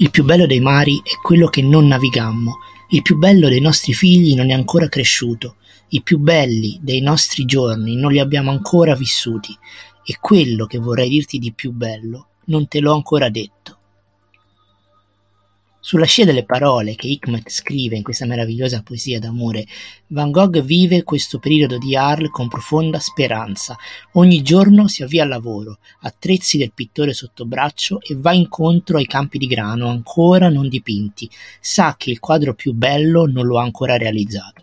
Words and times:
Il 0.00 0.10
più 0.10 0.22
bello 0.22 0.46
dei 0.46 0.60
mari 0.60 0.98
è 0.98 1.16
quello 1.20 1.48
che 1.48 1.60
non 1.60 1.88
navigammo, 1.88 2.58
il 2.90 3.02
più 3.02 3.16
bello 3.16 3.48
dei 3.48 3.60
nostri 3.60 3.92
figli 3.92 4.36
non 4.36 4.50
è 4.50 4.52
ancora 4.52 4.88
cresciuto, 4.88 5.56
i 5.88 6.02
più 6.02 6.18
belli 6.18 6.78
dei 6.80 7.00
nostri 7.00 7.44
giorni 7.44 7.96
non 7.96 8.12
li 8.12 8.20
abbiamo 8.20 8.52
ancora 8.52 8.94
vissuti, 8.94 9.52
e 10.04 10.16
quello 10.20 10.66
che 10.66 10.78
vorrei 10.78 11.08
dirti 11.08 11.38
di 11.38 11.52
più 11.52 11.72
bello 11.72 12.28
non 12.44 12.68
te 12.68 12.78
l'ho 12.78 12.94
ancora 12.94 13.28
detto. 13.28 13.77
Sulla 15.88 16.04
scia 16.04 16.26
delle 16.26 16.44
parole 16.44 16.94
che 16.96 17.06
Hikmet 17.06 17.48
scrive 17.48 17.96
in 17.96 18.02
questa 18.02 18.26
meravigliosa 18.26 18.82
poesia 18.82 19.18
d'amore, 19.18 19.64
Van 20.08 20.30
Gogh 20.30 20.60
vive 20.60 21.02
questo 21.02 21.38
periodo 21.38 21.78
di 21.78 21.96
Arles 21.96 22.30
con 22.30 22.46
profonda 22.46 22.98
speranza. 22.98 23.74
Ogni 24.12 24.42
giorno 24.42 24.86
si 24.86 25.02
avvia 25.02 25.22
al 25.22 25.30
lavoro, 25.30 25.78
attrezzi 26.00 26.58
del 26.58 26.74
pittore 26.74 27.14
sotto 27.14 27.46
braccio 27.46 28.02
e 28.02 28.16
va 28.18 28.34
incontro 28.34 28.98
ai 28.98 29.06
campi 29.06 29.38
di 29.38 29.46
grano 29.46 29.88
ancora 29.88 30.50
non 30.50 30.68
dipinti. 30.68 31.26
Sa 31.58 31.94
che 31.96 32.10
il 32.10 32.18
quadro 32.18 32.52
più 32.52 32.74
bello 32.74 33.24
non 33.24 33.46
lo 33.46 33.58
ha 33.58 33.62
ancora 33.62 33.96
realizzato. 33.96 34.62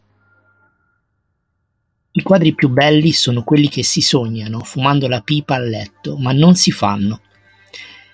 I 2.11 2.21
quadri 2.21 2.53
più 2.53 2.69
belli 2.69 3.11
sono 3.13 3.43
quelli 3.43 3.67
che 3.67 3.83
si 3.83 4.01
sognano 4.01 4.59
fumando 4.59 5.07
la 5.07 5.21
pipa 5.21 5.55
a 5.55 5.59
letto, 5.59 6.17
ma 6.17 6.31
non 6.33 6.53
si 6.53 6.69
fanno. 6.69 7.21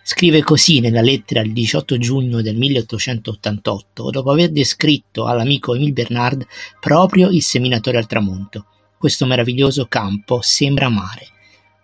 Scrive 0.04 0.42
così 0.42 0.80
nella 0.80 1.02
lettera 1.02 1.42
il 1.42 1.54
18 1.54 1.98
giugno 2.00 2.42
del 2.42 2.58
1888, 2.58 4.10
dopo 4.10 4.32
aver 4.32 4.50
descritto 4.50 5.26
all'amico 5.26 5.76
Emile 5.76 5.92
Bernard 5.92 6.46
proprio 6.80 7.30
il 7.30 7.44
seminatorio 7.44 8.00
al 8.00 8.08
tramonto. 8.08 8.66
Questo 8.98 9.28
meraviglioso 9.28 9.86
campo 9.86 10.40
sembra 10.42 10.90
mare. 10.90 11.28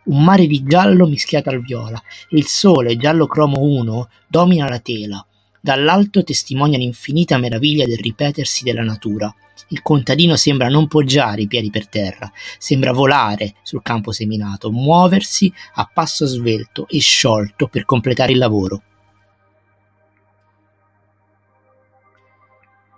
Un 0.05 0.23
mare 0.23 0.47
di 0.47 0.63
giallo 0.63 1.05
mischiato 1.05 1.49
al 1.49 1.61
viola, 1.61 2.01
e 2.29 2.37
il 2.37 2.47
sole, 2.47 2.97
giallo 2.97 3.27
cromo 3.27 3.61
1, 3.61 4.09
domina 4.27 4.67
la 4.67 4.79
tela. 4.79 5.25
Dall'alto 5.59 6.23
testimonia 6.23 6.77
l'infinita 6.77 7.37
meraviglia 7.37 7.85
del 7.85 7.97
ripetersi 7.97 8.63
della 8.63 8.83
natura. 8.83 9.33
Il 9.69 9.81
contadino 9.81 10.35
sembra 10.35 10.69
non 10.69 10.87
poggiare 10.87 11.41
i 11.41 11.47
piedi 11.47 11.69
per 11.69 11.87
terra, 11.87 12.31
sembra 12.57 12.93
volare 12.93 13.55
sul 13.63 13.81
campo 13.81 14.11
seminato, 14.11 14.71
muoversi 14.71 15.51
a 15.75 15.89
passo 15.91 16.25
svelto 16.25 16.87
e 16.87 16.99
sciolto 16.99 17.67
per 17.67 17.85
completare 17.85 18.31
il 18.31 18.37
lavoro. 18.37 18.83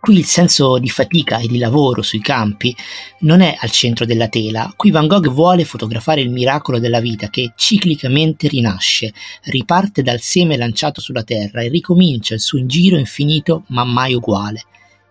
Qui 0.09 0.17
il 0.17 0.25
senso 0.25 0.79
di 0.79 0.89
fatica 0.89 1.37
e 1.37 1.45
di 1.45 1.59
lavoro 1.59 2.01
sui 2.01 2.19
campi 2.19 2.75
non 3.19 3.41
è 3.41 3.55
al 3.59 3.69
centro 3.69 4.05
della 4.05 4.27
tela, 4.27 4.73
qui 4.75 4.89
Van 4.89 5.05
Gogh 5.05 5.29
vuole 5.29 5.65
fotografare 5.65 6.19
il 6.19 6.31
miracolo 6.31 6.79
della 6.79 6.99
vita 6.99 7.29
che 7.29 7.53
ciclicamente 7.55 8.47
rinasce, 8.47 9.13
riparte 9.43 10.01
dal 10.01 10.19
seme 10.19 10.57
lanciato 10.57 10.99
sulla 10.99 11.21
terra 11.21 11.61
e 11.61 11.69
ricomincia 11.69 12.33
il 12.33 12.39
suo 12.39 12.65
giro 12.65 12.97
infinito 12.97 13.65
ma 13.67 13.83
mai 13.83 14.15
uguale 14.15 14.63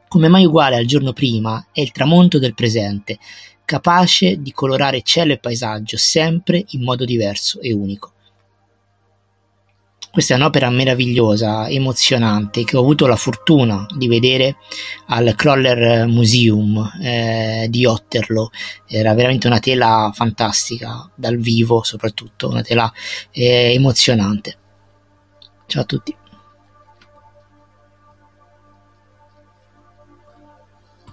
come 0.09 0.27
mai 0.27 0.47
uguale 0.47 0.75
al 0.75 0.87
giorno 0.87 1.13
prima, 1.13 1.69
è 1.71 1.81
il 1.81 1.93
tramonto 1.93 2.41
del 2.41 2.55
presente, 2.55 3.19
capace 3.65 4.43
di 4.43 4.51
colorare 4.51 5.03
cielo 5.03 5.33
e 5.33 5.39
paesaggio 5.39 5.97
sempre 5.97 6.65
in 6.71 6.83
modo 6.83 7.05
diverso 7.05 7.61
e 7.61 7.73
unico. 7.73 8.15
Questa 10.11 10.35
è 10.35 10.37
un'opera 10.37 10.71
meravigliosa, 10.71 11.69
emozionante, 11.69 12.65
che 12.65 12.77
ho 12.77 12.81
avuto 12.81 13.07
la 13.07 13.17
fortuna 13.17 13.87
di 13.97 14.09
vedere 14.09 14.57
al 15.09 15.35
Crawler 15.37 16.07
Museum 16.07 16.99
eh, 17.01 17.67
di 17.69 17.85
Otterlo. 17.85 18.51
Era 18.87 19.15
veramente 19.15 19.47
una 19.47 19.61
tela 19.61 20.11
fantastica, 20.13 21.09
dal 21.15 21.37
vivo 21.37 21.83
soprattutto, 21.83 22.49
una 22.49 22.63
tela 22.63 22.93
eh, 23.31 23.73
emozionante. 23.75 24.57
Ciao 25.67 25.83
a 25.83 25.85
tutti. 25.85 26.17